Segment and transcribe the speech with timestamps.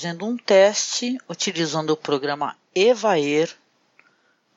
[0.00, 3.54] fazendo um teste utilizando o programa Evaer,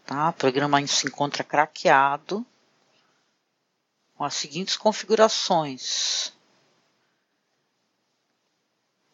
[0.05, 0.29] tá?
[0.29, 2.45] O programa se encontra craqueado
[4.15, 6.31] com as seguintes configurações: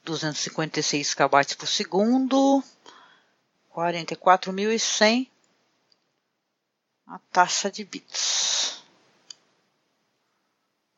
[0.04, 2.64] 256 KB por segundo,
[3.76, 5.28] 44.100
[7.08, 8.84] a taxa de bits.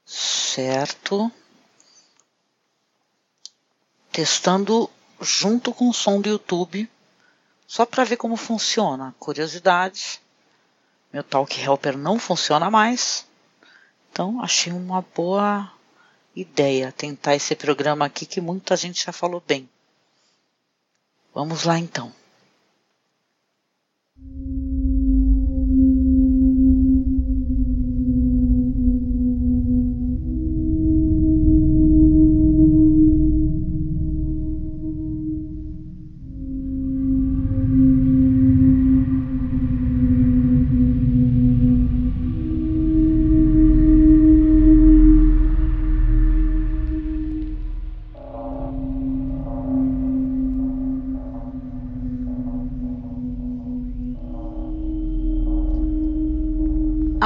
[0.05, 1.32] Certo.
[4.11, 4.91] Testando
[5.21, 6.89] junto com o som do YouTube,
[7.67, 9.16] só para ver como funciona.
[9.20, 10.20] Curiosidade.
[11.13, 13.25] Meu Talk Helper não funciona mais.
[14.11, 15.71] Então achei uma boa
[16.35, 19.70] ideia tentar esse programa aqui que muita gente já falou bem.
[21.33, 22.11] Vamos lá então.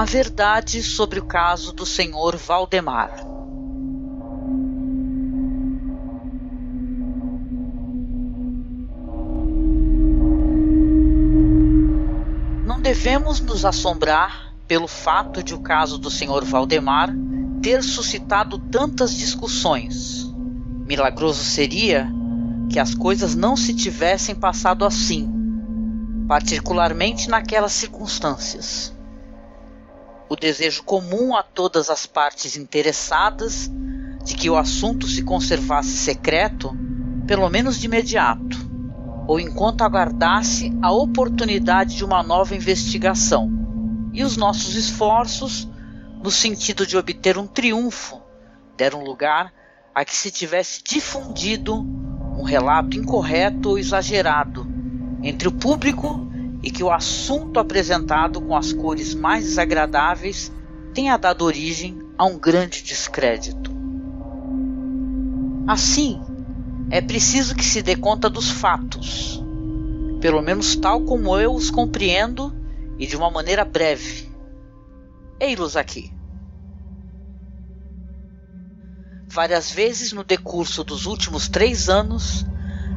[0.05, 3.25] A verdade sobre o caso do senhor Valdemar.
[12.63, 17.09] Não devemos nos assombrar pelo fato de o caso do senhor Valdemar
[17.63, 20.31] ter suscitado tantas discussões.
[20.85, 22.07] Milagroso seria
[22.71, 25.27] que as coisas não se tivessem passado assim,
[26.27, 28.94] particularmente naquelas circunstâncias
[30.27, 33.69] o desejo comum a todas as partes interessadas
[34.23, 36.75] de que o assunto se conservasse secreto,
[37.27, 38.57] pelo menos de imediato,
[39.27, 43.51] ou enquanto aguardasse a oportunidade de uma nova investigação,
[44.13, 45.67] e os nossos esforços,
[46.23, 48.21] no sentido de obter um triunfo,
[48.75, 49.53] deram lugar
[49.93, 51.75] a que se tivesse difundido
[52.37, 54.67] um relato incorreto ou exagerado
[55.21, 56.24] entre o público
[56.65, 60.51] e que o assunto apresentado com as cores mais desagradáveis
[60.95, 63.71] tenha dado origem a um grande descrédito.
[65.67, 66.19] Assim,
[66.89, 69.43] é preciso que se dê conta dos fatos,
[70.19, 72.51] pelo menos tal como eu os compreendo
[72.97, 74.27] e de uma maneira breve.
[75.39, 76.11] Ei-los aqui.
[79.27, 82.43] Várias vezes no decurso dos últimos três anos,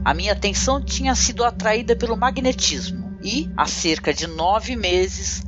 [0.03, 5.43] a minha atenção tinha sido atraída pelo magnetismo e, há cerca de nove meses,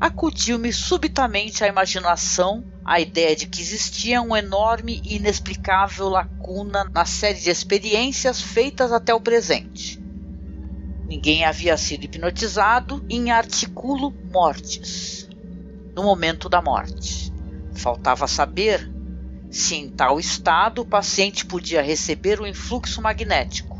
[0.00, 7.04] acudiu-me subitamente à imaginação a ideia de que existia um enorme e inexplicável lacuna na
[7.04, 10.00] série de experiências feitas até o presente.
[11.06, 15.28] Ninguém havia sido hipnotizado em articulo mortis
[15.94, 17.30] no momento da morte.
[17.74, 18.90] Faltava saber
[19.50, 23.76] se em tal estado o paciente podia receber o influxo magnético.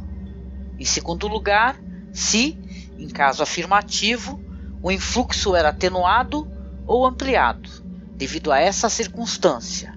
[0.79, 1.81] Em segundo lugar,
[2.13, 2.59] se,
[2.99, 4.41] em caso afirmativo,
[4.83, 6.47] o influxo era atenuado
[6.87, 7.69] ou ampliado,
[8.17, 9.93] devido a essa circunstância.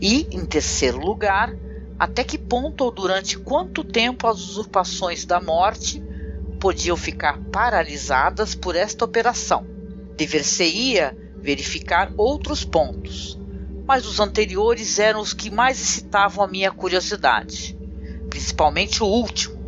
[0.00, 1.52] E, em terceiro lugar,
[1.98, 6.02] até que ponto ou durante quanto tempo as usurpações da morte
[6.60, 9.66] podiam ficar paralisadas por esta operação.
[10.16, 13.38] Dever-se-ia verificar outros pontos,
[13.86, 17.78] mas os anteriores eram os que mais excitavam a minha curiosidade,
[18.28, 19.63] principalmente o último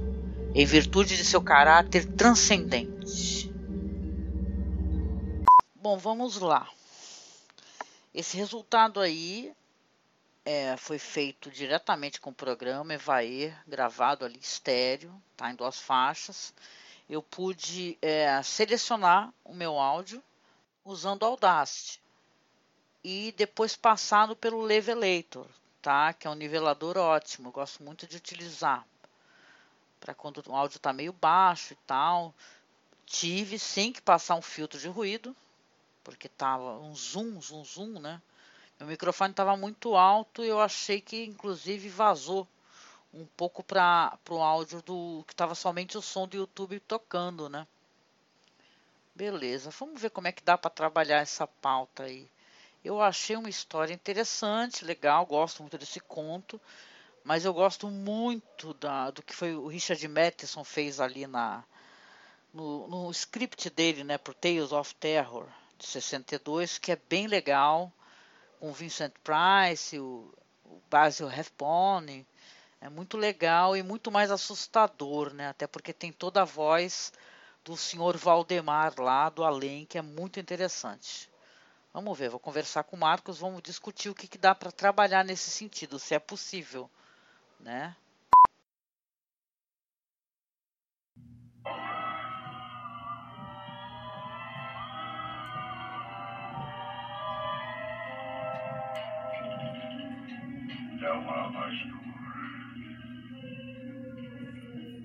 [0.56, 3.52] em virtude de seu caráter transcendente.
[5.74, 6.66] Bom, vamos lá.
[8.14, 9.52] Esse resultado aí
[10.46, 16.54] é, foi feito diretamente com o programa Evaer, gravado ali estéreo, tá, em duas faixas.
[17.06, 20.24] Eu pude é, selecionar o meu áudio
[20.86, 22.00] usando o Audacity
[23.04, 25.48] e depois passado pelo Levelator,
[25.82, 28.86] tá, que é um nivelador ótimo, gosto muito de utilizar
[30.06, 32.32] para quando o áudio está meio baixo e tal.
[33.04, 35.34] Tive sim que passar um filtro de ruído,
[36.04, 38.22] porque tava um zoom, zoom, zoom, né?
[38.78, 42.46] Meu microfone estava muito alto e eu achei que inclusive vazou
[43.12, 47.66] um pouco para o áudio do que estava somente o som do YouTube tocando, né?
[49.12, 52.28] Beleza, vamos ver como é que dá para trabalhar essa pauta aí.
[52.84, 56.60] Eu achei uma história interessante, legal, gosto muito desse conto
[57.26, 61.64] mas eu gosto muito da, do que foi o Richard Matheson fez ali na
[62.54, 65.46] no, no script dele, né, por Tales of Terror
[65.76, 67.92] de 62, que é bem legal,
[68.60, 70.32] com Vincent Price, o,
[70.64, 72.24] o Basil Rathbone,
[72.80, 75.48] É muito legal e muito mais assustador, né?
[75.48, 77.12] Até porque tem toda a voz
[77.64, 81.28] do senhor Valdemar lá do além, que é muito interessante.
[81.92, 85.24] Vamos ver, vou conversar com o Marcos, vamos discutir o que, que dá para trabalhar
[85.24, 86.88] nesse sentido, se é possível,
[87.60, 87.96] né?
[101.00, 102.06] Não há mais dor.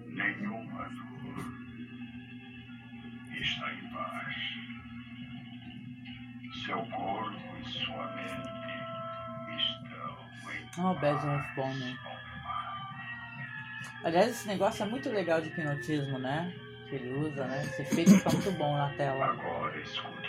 [0.07, 1.45] Nenhuma dor.
[3.39, 4.35] Está em paz.
[6.65, 8.31] Seu corpo e sua mente
[9.57, 10.17] estão
[10.53, 12.10] em Oh, Bad.
[14.03, 16.53] Aliás, esse negócio é muito legal de hipnotismo, né?
[16.89, 17.61] Que ele usa, né?
[17.63, 19.25] Esse efeito fica muito bom na tela.
[19.25, 20.20] Agora escute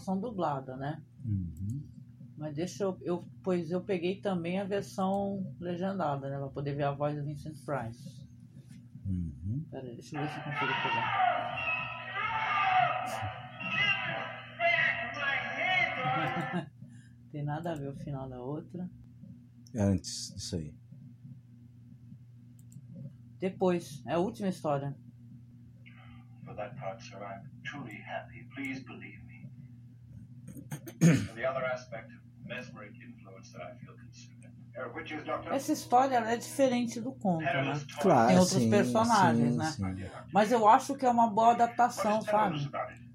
[0.00, 1.02] versão dublada, né?
[1.24, 1.82] Uhum.
[2.36, 3.28] Mas deixa eu, eu.
[3.42, 6.38] Pois eu peguei também a versão legendada, né?
[6.38, 8.26] Pra poder ver a voz do Vincent Price.
[9.04, 9.66] Uhum.
[9.70, 11.20] Pera aí, deixa eu ver se eu consigo pegar.
[17.30, 18.88] Tem nada a ver o final da outra.
[19.74, 20.74] É Antes disso aí.
[23.38, 24.96] Depois, é a última história.
[26.44, 28.48] For that part, sir, I'm truly happy.
[28.54, 29.29] Please believe me.
[35.50, 37.72] Essa história ela é diferente do conto, né?
[38.00, 39.64] Claro, Tem outros sim, personagens, sim, né?
[39.66, 40.10] sim.
[40.32, 42.64] Mas eu acho que é uma boa adaptação, sabe?
[42.64, 43.10] about it?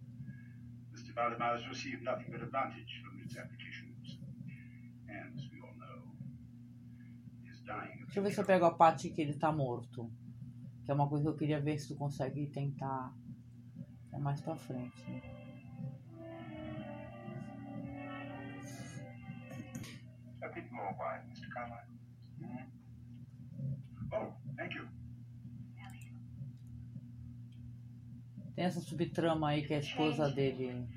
[0.93, 1.13] Mr.
[1.13, 4.19] Valdemar has received nothing but advantage from its applications.
[5.09, 6.13] And, as we all know,
[7.49, 10.11] is dying of Deixa eu ver se eu pego a parte que ele tá morto.
[10.83, 13.13] Que é uma coisa que eu queria ver se tu consegue tentar.
[14.13, 15.09] É mais pra frente.
[15.09, 15.44] Né?
[20.45, 21.49] A bit more wine, Mr.
[21.51, 21.89] Carlyle.
[22.39, 22.65] Hmm?
[24.13, 24.87] Oh, thank you.
[28.55, 30.87] Tem essa subtrama aí que a esposa dele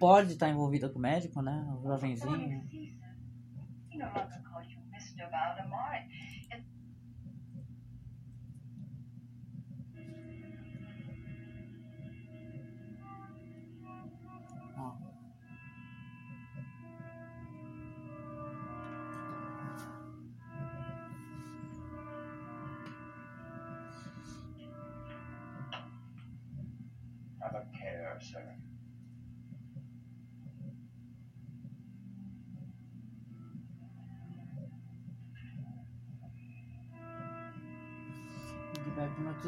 [0.00, 1.64] pode estar envolvida com o médico, né?
[1.78, 2.68] O jovenzinho.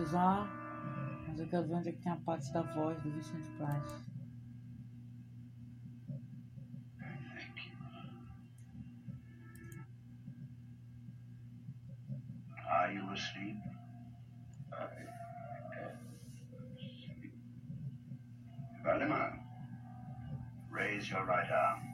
[0.04, 0.46] Hipnotizar.
[1.26, 4.04] Mas eu quero ver onde é que tem a parte da voz do Vicente Price.
[12.66, 13.56] Are you asleep.
[18.82, 19.38] Valdemar,
[20.70, 21.93] raise your right arm.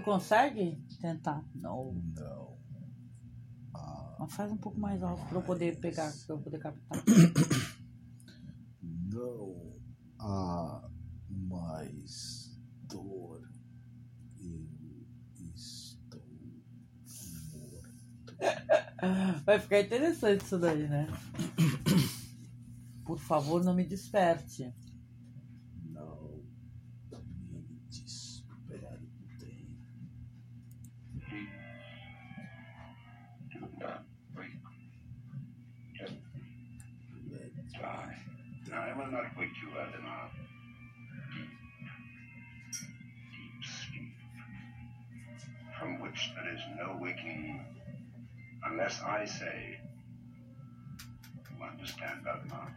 [0.00, 1.44] Tu consegue tentar?
[1.54, 1.92] Não.
[2.16, 2.58] Não.
[4.18, 7.04] Mas faz um pouco mais alto pra eu poder pegar, pra eu poder captar.
[9.12, 9.76] Não
[10.18, 10.88] há
[11.28, 13.42] mais dor.
[14.40, 16.22] Eu estou
[17.52, 18.36] morto.
[19.44, 21.08] Vai ficar interessante isso daí, né?
[23.04, 24.72] Por favor, não me desperte.
[37.90, 38.16] Die.
[38.72, 39.68] I will not wake you.
[41.34, 41.50] Deep,
[43.34, 44.14] deep sleep,
[45.78, 47.60] from which there is no waking
[48.64, 49.78] unless I say.
[51.50, 52.20] You understand?
[52.26, 52.76] I understand.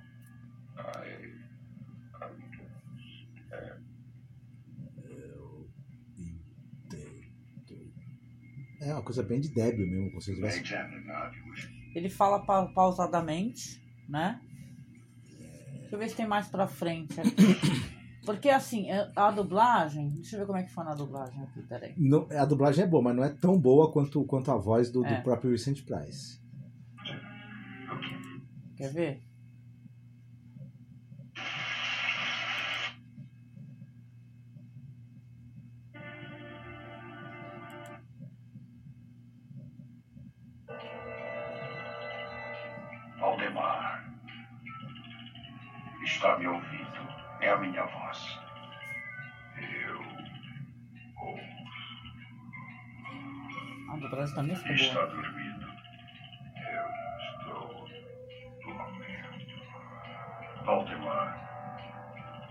[8.82, 10.12] É uma coisa bem de débil mesmo,
[11.38, 11.70] you wish.
[11.96, 14.41] Ele fala pa- pausadamente, né?
[15.93, 17.55] Deixa eu ver se tem mais pra frente aqui.
[18.25, 20.09] Porque assim, a dublagem.
[20.09, 21.93] Deixa eu ver como é que foi na dublagem aqui, peraí.
[21.95, 25.01] Não, a dublagem é boa, mas não é tão boa quanto, quanto a voz do,
[25.03, 25.21] do É.
[25.21, 26.41] próprio Vicent Price.
[28.75, 29.23] Quer ver?
[47.63, 48.39] Minha voz.
[49.58, 50.00] Eu.
[51.22, 51.53] ouço.
[53.91, 55.08] A dublagem também ficou Está boa.
[55.08, 55.67] dormindo.
[56.72, 56.86] Eu
[57.39, 57.88] estou
[58.75, 59.29] dormindo.
[60.65, 61.27] Valdemar.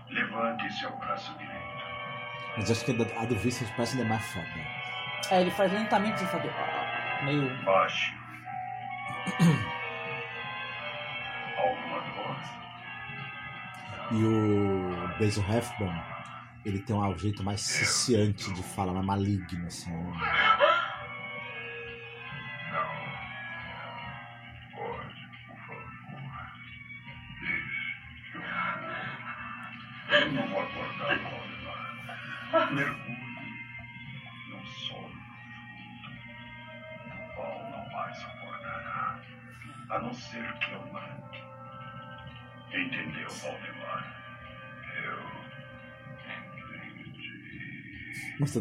[0.09, 1.63] Levante seu braço direito.
[2.57, 4.47] Mas acho que a do, a do Vicent Price ainda mais foda.
[5.31, 6.49] É, ele faz lentamente isso aqui.
[7.25, 7.63] Meio.
[7.65, 8.13] Baixe.
[14.13, 16.01] E o Basil Rathbone,
[16.63, 19.91] ele tem um jeito mais ciciante de falar, mais maligno, assim.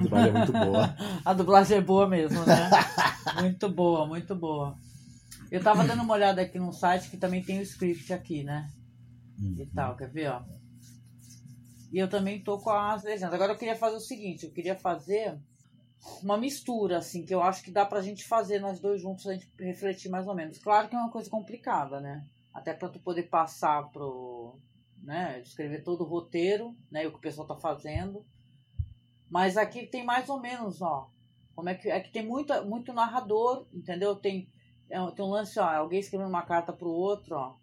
[0.03, 0.97] Dublagem é muito boa.
[1.25, 2.71] A dublagem é boa mesmo, né?
[3.41, 4.77] muito boa, muito boa.
[5.51, 8.71] Eu tava dando uma olhada aqui num site que também tem o script aqui, né?
[9.59, 10.43] E tal, quer ver, ó?
[11.93, 13.35] E eu também tô com as legendas.
[13.35, 15.39] Agora eu queria fazer o seguinte, eu queria fazer
[16.23, 19.35] uma mistura, assim, que eu acho que dá pra gente fazer nós dois juntos, a
[19.35, 20.59] gente refletir mais ou menos.
[20.59, 22.25] Claro que é uma coisa complicada, né?
[22.53, 24.59] Até pra tu poder passar pro,
[25.03, 28.25] né, escrever todo o roteiro, né, e o que o pessoal tá fazendo.
[29.33, 31.09] Mas aqui tem mais ou menos, ó,
[31.57, 34.15] como é que é que tem muita, muito narrador, entendeu?
[34.15, 34.47] Tem
[34.91, 37.57] é, tem um lance, ó, alguém escrevendo uma carta pro outro, ó.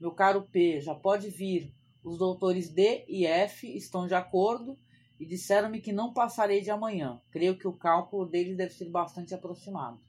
[0.00, 1.72] Meu caro P, já pode vir.
[2.02, 4.76] Os doutores D e F estão de acordo
[5.20, 7.22] e disseram-me que não passarei de amanhã.
[7.30, 10.00] Creio que o cálculo deles deve ser bastante aproximado.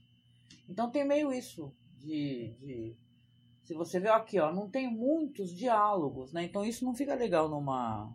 [0.68, 2.98] Então tem meio isso de, de
[3.64, 6.46] se você ver aqui, ó, não tem muitos diálogos, né?
[6.46, 8.12] Então isso não fica legal numa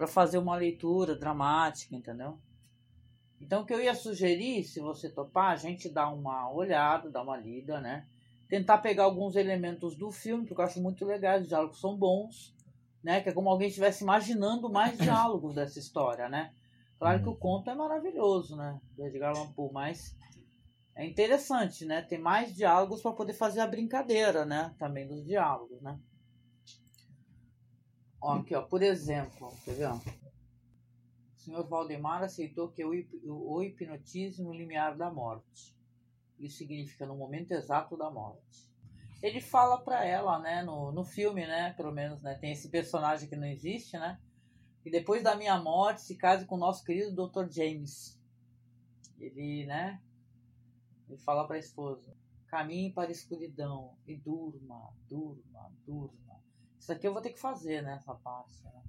[0.00, 2.38] para fazer uma leitura dramática, entendeu?
[3.38, 7.22] Então o que eu ia sugerir, se você topar, a gente dar uma olhada, dar
[7.22, 8.06] uma lida, né?
[8.48, 12.56] Tentar pegar alguns elementos do filme, porque eu acho muito legal, os diálogos são bons,
[13.04, 13.20] né?
[13.20, 16.54] Que é como alguém estivesse imaginando mais diálogos dessa história, né?
[16.98, 18.80] Claro que o conto é maravilhoso, né?
[18.96, 20.16] Do Edgar Allan Poe, mas
[20.96, 22.00] é interessante, né?
[22.00, 24.74] Ter mais diálogos para poder fazer a brincadeira, né?
[24.78, 26.00] Também dos diálogos, né?
[28.20, 29.90] Ó, aqui, ó, por exemplo, quer ver?
[29.90, 35.74] O senhor Valdemar aceitou que o hipnotize no limiar da morte.
[36.38, 38.68] Isso significa no momento exato da morte.
[39.22, 43.28] Ele fala pra ela, né, no, no filme, né, pelo menos, né, tem esse personagem
[43.28, 44.18] que não existe, né,
[44.84, 47.50] e depois da minha morte se case com o nosso querido Dr.
[47.50, 48.18] James.
[49.18, 50.00] Ele, né,
[51.06, 56.29] ele fala pra esposa, caminhe para a escuridão e durma, durma, durma.
[56.80, 58.82] Isso aqui eu vou ter que fazer, né, essa parte, né.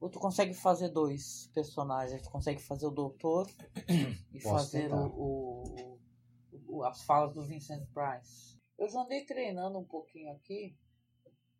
[0.00, 3.48] Ou tu consegue fazer dois personagens, tu consegue fazer o doutor
[4.32, 5.06] e Posso fazer tentar.
[5.06, 5.98] o, o-
[6.66, 8.58] o- as falas do Vincent Price.
[8.76, 10.76] Eu já andei treinando um pouquinho aqui,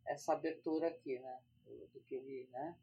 [0.05, 1.39] essa abertura aqui, né?
[1.65, 2.75] Do do que ele, né?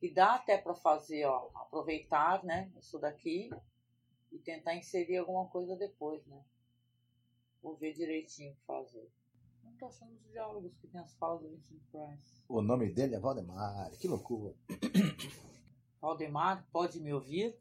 [0.00, 2.72] E dá até para fazer, ó, aproveitar, né?
[2.78, 3.50] Isso daqui
[4.32, 6.42] e tentar inserir alguma coisa depois, né?
[7.62, 9.10] Vou ver direitinho o que fazer.
[9.78, 12.44] Tô achando os diálogos que tem as falas do Vincent Price.
[12.48, 13.90] O nome dele é Valdemar.
[13.98, 14.54] Que loucura.
[16.00, 17.54] Valdemar, pode me ouvir?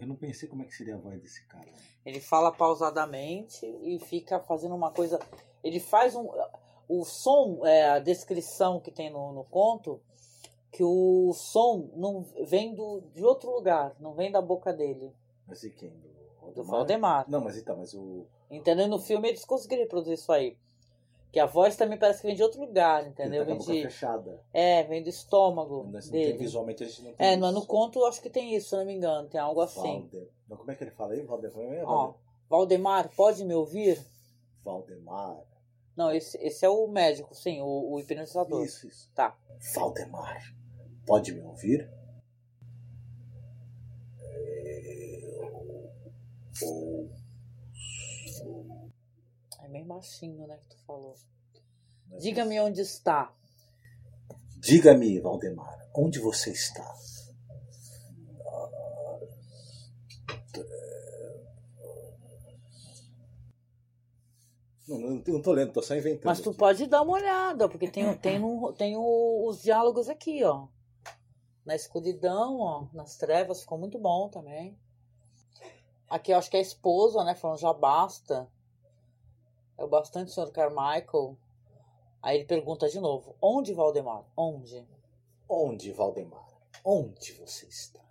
[0.00, 1.68] Eu não pensei como é que seria a voz desse cara.
[2.04, 5.18] Ele fala pausadamente e fica fazendo uma coisa.
[5.64, 6.28] Ele faz um.
[6.88, 10.00] O som, é, a descrição que tem no, no conto,
[10.70, 15.12] que o som não vem do, de outro lugar, não vem da boca dele,
[15.46, 15.90] Mas e quem?
[15.90, 16.18] Do
[16.54, 17.28] do Valdemar.
[17.28, 18.26] Não, mas então, mas o.
[18.50, 18.88] Entendeu?
[18.88, 20.56] No filme eles conseguiram produzir isso aí.
[21.30, 23.44] Que a voz também parece que vem de outro lugar, entendeu?
[23.44, 24.40] Tá Vem de, fechada.
[24.52, 26.38] é, vem do estômago Mas não tem, dele.
[26.38, 27.26] visualmente a gente não tem.
[27.26, 27.52] É, isso.
[27.52, 30.00] no, conto eu acho que tem isso, se eu não me engano, tem algo assim.
[30.00, 31.22] Valde- Não, como é que ele fala aí?
[31.22, 31.62] Valdemar?
[31.74, 32.14] É Ó,
[32.48, 34.00] Valdemar, pode me ouvir?
[34.64, 35.36] Valdemar.
[35.94, 38.64] Não, esse, esse é o médico, sim, o, o hipnotizador.
[38.64, 39.10] Isso, isso.
[39.14, 39.36] Tá.
[39.74, 40.40] Valdemar.
[41.06, 41.90] Pode me ouvir?
[44.20, 45.20] É,
[49.68, 51.14] É bem baixinho, né, que tu falou.
[52.18, 53.30] Diga-me onde está.
[54.56, 56.96] Diga-me, Valdemar, onde você está?
[64.88, 66.24] Não, não, não tô lendo, tô só inventando.
[66.24, 66.58] Mas tu aqui.
[66.58, 70.66] pode dar uma olhada, porque tem, tem, um, tem o- os diálogos aqui, ó.
[71.64, 72.86] Na escuridão, ó.
[72.94, 74.78] Nas trevas, ficou muito bom também.
[76.08, 77.34] Aqui eu acho que é a esposa, né?
[77.34, 78.48] Falando já basta.
[79.78, 81.38] É o bastante, senhor Carmichael.
[82.20, 84.24] Aí ele pergunta de novo: Onde, Valdemar?
[84.36, 84.84] Onde?
[85.48, 86.46] Onde, Valdemar?
[86.84, 88.04] Onde você está?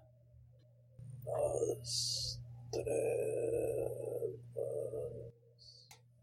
[1.25, 2.39] Nas
[2.71, 3.97] trevas.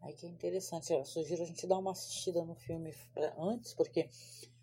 [0.01, 0.93] Aí que é interessante.
[0.93, 2.95] Eu sugiro a gente dar uma assistida no filme
[3.39, 4.09] antes, porque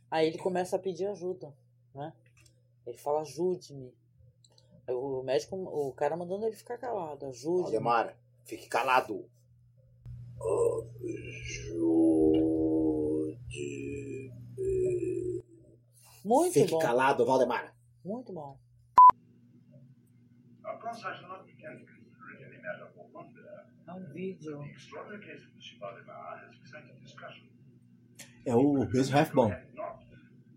[0.10, 1.56] aí ele começa a pedir ajuda,
[1.94, 2.12] né?
[2.86, 3.94] Ele fala, ajude-me.
[4.88, 7.62] O médico, o cara mandando ele ficar calado, ajude-me.
[7.62, 9.30] Valdemar, fique calado.
[14.52, 15.44] Ajude-me.
[16.24, 17.74] Muito Fique bom, calado, Valdemar.
[18.06, 18.60] muito bom.
[20.64, 23.42] Of course, I shall not begin to consider it any matter for wonder.
[23.88, 24.62] É um vídeo.
[27.02, 27.48] Discussion.
[28.46, 28.92] É o not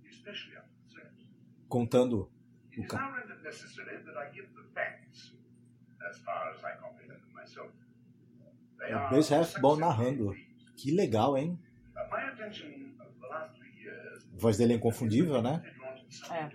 [0.08, 1.28] especially unconcerned.
[1.68, 2.30] contando
[2.78, 2.86] o
[7.56, 7.83] is
[8.92, 10.34] o Rathbone succinctly narrando.
[10.76, 11.58] Que legal, hein?
[11.96, 12.06] A
[14.34, 15.62] voz dele é inconfundível, né?
[16.30, 16.50] É.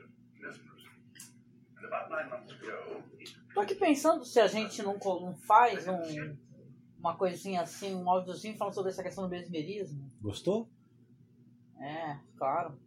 [3.54, 6.38] Tô aqui pensando se a gente não, não faz um,
[7.00, 10.12] uma coisinha assim, um áudiozinho falando sobre essa questão do mesmerismo.
[10.22, 10.70] Gostou?
[11.80, 12.80] É, claro.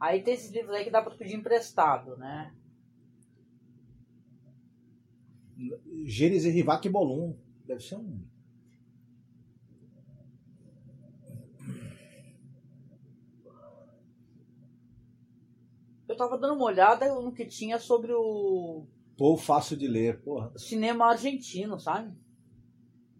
[0.00, 2.54] Aí tem esses livros aí que dá pra pedir emprestado, né?
[6.04, 7.36] Gênesis e Rivac Bolum.
[7.66, 8.20] Deve ser um.
[16.08, 20.20] Eu tava dando uma olhada no que tinha sobre o Pô, fácil de ler.
[20.20, 20.52] Porra.
[20.56, 22.14] cinema argentino, sabe?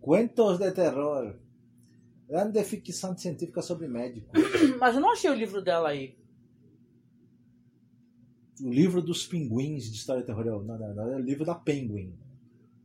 [0.00, 1.36] Cuentos de terror.
[2.28, 4.30] Grande ficção científica sobre médico.
[4.78, 6.16] Mas eu não achei o livro dela aí.
[8.60, 10.44] O livro dos pinguins de história de terror.
[10.44, 12.14] Não, não, não, é o livro da Penguin.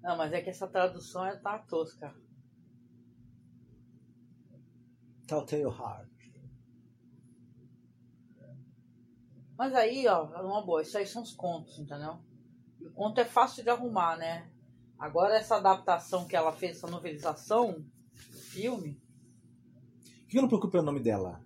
[0.01, 2.13] Não, mas é que essa tradução é tá tosca.
[5.27, 6.09] Telltale Heart.
[9.57, 12.17] Mas aí, ó, é uma boa, isso aí são os contos, entendeu?
[12.79, 14.49] E o conto é fácil de arrumar, né?
[14.97, 17.85] Agora essa adaptação que ela fez, essa novelização,
[18.31, 18.99] do filme.
[20.03, 21.45] Por que eu não procuro pelo nome dela?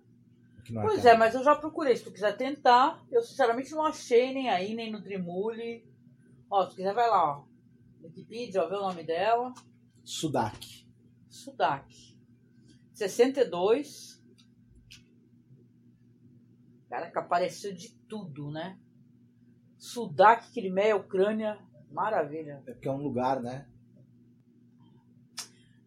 [0.64, 1.94] Que não Pois é, mas eu já procurei.
[1.94, 5.86] Se tu quiser tentar, eu sinceramente não achei nem aí, nem no Dreamule.
[6.50, 7.44] Ó, se tu quiser, vai lá, ó.
[8.06, 9.52] Wikipedia, vê o nome dela.
[10.04, 10.86] Sudak.
[11.28, 11.92] Sudak.
[12.92, 14.22] 62.
[16.88, 18.78] Cara, que apareceu de tudo, né?
[19.76, 21.58] Sudak, Crimeia, Ucrânia.
[21.90, 22.62] Maravilha.
[22.66, 23.68] É porque é um lugar, né?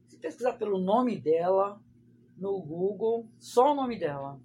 [0.07, 1.81] Se pesquisar pelo nome dela
[2.37, 4.39] no Google, só o nome dela.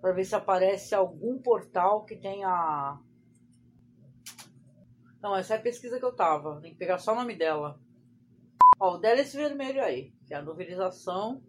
[0.00, 3.00] Pra ver se aparece algum portal que tenha.
[5.22, 6.60] Não, essa é a pesquisa que eu tava.
[6.60, 7.80] Tem que pegar só o nome dela.
[8.78, 11.42] Ó, o dela é esse vermelho aí, que é a novelização.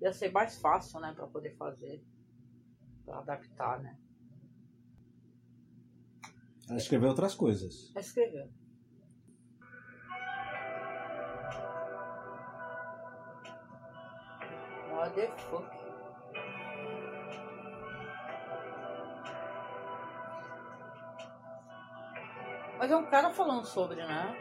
[0.00, 2.04] Ia ser mais fácil, né, pra poder fazer.
[3.04, 3.98] Pra adaptar, né?
[6.68, 7.92] Ela escreveu outras coisas.
[7.94, 8.50] É escrever.
[14.90, 15.85] What the fuck?
[22.78, 24.36] Mas é um cara falando sobre, né?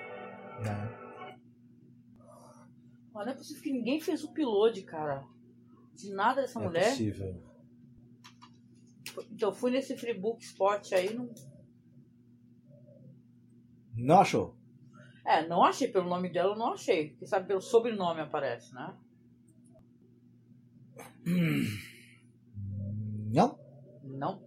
[0.62, 1.38] Né?
[3.14, 5.26] Mas não é possível que ninguém fez o piloto, cara.
[5.94, 6.90] De nada dessa É mulher.
[6.90, 7.42] possível.
[9.32, 11.34] Então eu fui nesse Freebook Spot aí, não.
[13.96, 14.58] Não achou?
[15.26, 17.16] É, não achei pelo nome dela, eu não achei.
[17.16, 18.96] Quem sabe pelo sobrenome aparece, né?
[23.34, 23.58] Não.
[24.04, 24.40] Não.
[24.40, 24.45] Não.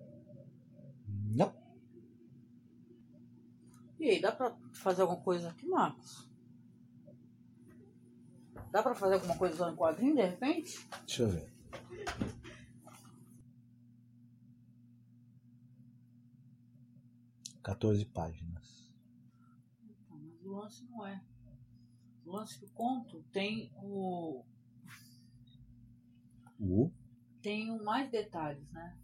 [3.98, 6.28] E aí, dá pra fazer alguma coisa aqui, Marcos?
[8.70, 10.88] Dá pra fazer alguma coisa usando quadrinho, de repente?
[11.06, 11.52] Deixa eu ver.
[17.62, 18.92] Quatorze páginas.
[20.08, 21.22] Não, mas o lance não é.
[22.24, 24.44] O lance do conto tem o.
[26.60, 26.92] U.
[27.40, 28.98] tem o mais detalhes, né?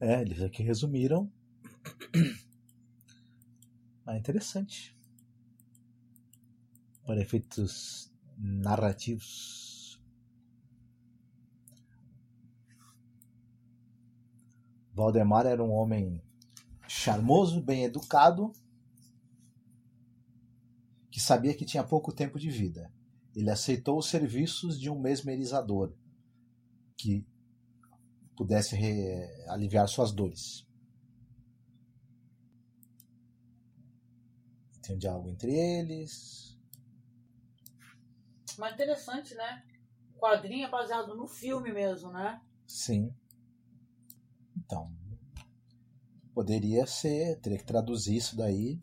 [0.00, 1.30] É, eles aqui resumiram.
[4.06, 4.98] Ah, interessante.
[7.06, 10.00] Para efeitos narrativos.
[14.92, 16.20] Valdemar era um homem
[16.88, 18.50] charmoso, bem educado,
[21.08, 22.92] que sabia que tinha pouco tempo de vida.
[23.36, 25.94] Ele aceitou os serviços de um mesmerizador
[26.96, 27.24] que
[28.40, 28.74] pudesse
[29.48, 30.66] aliviar suas dores.
[34.82, 36.58] Tem um diálogo entre eles.
[38.56, 39.62] Mas interessante, né?
[40.14, 42.40] O quadrinho é baseado no filme mesmo, né?
[42.66, 43.14] Sim.
[44.56, 44.90] Então,
[46.32, 48.80] poderia ser, teria que traduzir isso daí.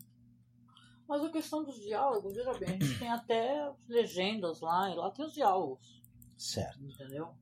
[1.08, 5.10] Mas a questão dos diálogos, veja bem, a gente tem até legendas lá, e lá
[5.10, 6.00] tem os diálogos.
[6.36, 6.80] Certo.
[6.80, 7.34] Entendeu?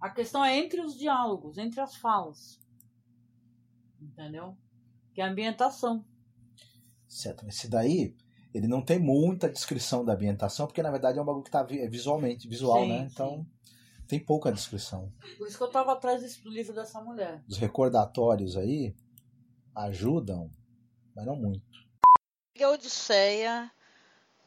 [0.00, 2.60] A questão é entre os diálogos, entre as falas.
[4.00, 4.56] Entendeu?
[5.14, 6.04] Que é a ambientação.
[7.08, 7.46] Certo.
[7.46, 8.14] Esse daí,
[8.52, 11.62] ele não tem muita descrição da ambientação, porque na verdade é um bagulho que tá
[11.62, 13.08] visualmente, visual, Sim, né?
[13.10, 14.06] Então, sim.
[14.06, 15.12] tem pouca descrição.
[15.38, 17.42] Por isso que eu tava atrás desse, do livro dessa mulher.
[17.48, 18.94] Os recordatórios aí
[19.74, 20.50] ajudam,
[21.14, 21.64] mas não muito.
[22.60, 23.70] a Odisseia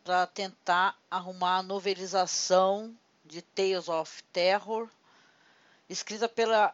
[0.04, 4.90] para tentar arrumar a novelização de Tales of Terror,
[5.90, 6.74] escrita pela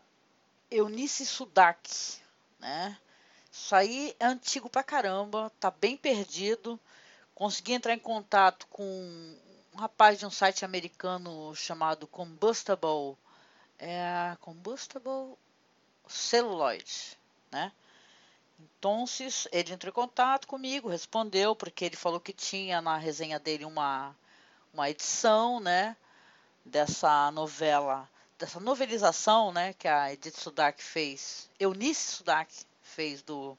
[0.70, 2.20] Eunice Sudak,
[2.60, 2.98] né?
[3.52, 6.80] Isso aí é antigo pra caramba, tá bem perdido.
[7.34, 13.18] Consegui entrar em contato com um rapaz de um site americano chamado Combustible,
[13.80, 15.38] é, Combustible
[16.08, 17.18] Celluloid,
[17.52, 17.72] né?
[18.60, 19.06] Então,
[19.52, 24.16] ele entrou em contato comigo, respondeu, porque ele falou que tinha na resenha dele uma,
[24.74, 25.98] uma edição, né,
[26.64, 33.58] dessa novela, dessa novelização, né, que a Edith Sudak fez, Eunice Sudak fez do,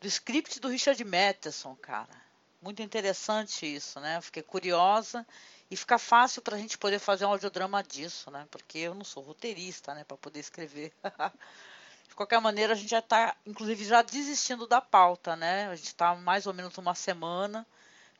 [0.00, 2.24] do script do Richard Matheson, cara.
[2.62, 4.20] Muito interessante isso, né?
[4.22, 5.26] Fiquei curiosa
[5.70, 8.46] e fica fácil para a gente poder fazer um audiodrama disso, né?
[8.50, 10.92] Porque eu não sou roteirista, né, para poder escrever.
[12.08, 15.68] De qualquer maneira, a gente já está, inclusive, já desistindo da pauta, né?
[15.68, 17.66] A gente está mais ou menos uma semana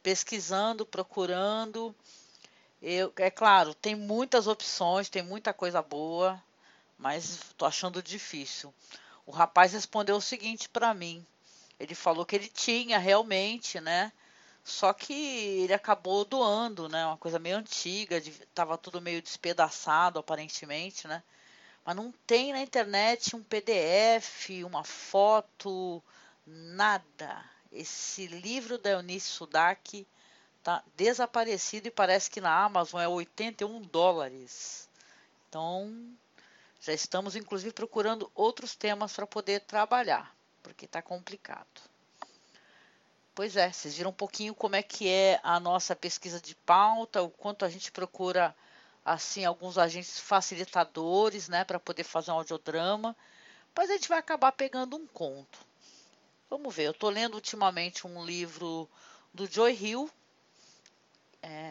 [0.02, 1.94] pesquisando, procurando.
[2.86, 6.38] Eu, é claro, tem muitas opções, tem muita coisa boa,
[6.98, 8.74] mas estou achando difícil.
[9.24, 11.26] O rapaz respondeu o seguinte para mim.
[11.80, 14.12] Ele falou que ele tinha realmente, né?
[14.62, 17.06] Só que ele acabou doando, né?
[17.06, 21.22] Uma coisa meio antiga, estava tudo meio despedaçado aparentemente, né?
[21.86, 26.04] Mas não tem na internet um PDF, uma foto,
[26.46, 27.42] nada.
[27.72, 30.06] Esse livro da Eunice Sudak
[30.64, 34.88] tá desaparecido e parece que na Amazon é 81 dólares.
[35.46, 35.94] Então,
[36.80, 41.66] já estamos inclusive procurando outros temas para poder trabalhar, porque está complicado.
[43.34, 47.22] Pois é, vocês viram um pouquinho como é que é a nossa pesquisa de pauta,
[47.22, 48.56] o quanto a gente procura
[49.04, 53.14] assim alguns agentes facilitadores, né, para poder fazer um audiodrama,
[53.76, 55.58] mas a gente vai acabar pegando um conto.
[56.48, 58.88] Vamos ver, eu estou lendo ultimamente um livro
[59.34, 60.10] do Joy Hill,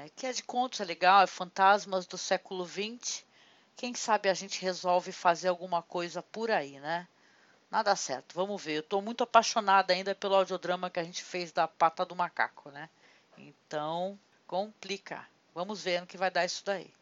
[0.10, 3.24] que é de contos, é legal, é Fantasmas do século XX.
[3.76, 7.08] Quem sabe a gente resolve fazer alguma coisa por aí, né?
[7.72, 8.74] Nada certo, vamos ver.
[8.76, 12.70] Eu estou muito apaixonada ainda pelo audiodrama que a gente fez da Pata do Macaco,
[12.70, 12.89] né?
[13.38, 15.28] Então, complica.
[15.56, 16.94] Vamos ver no que vai dar isso daí.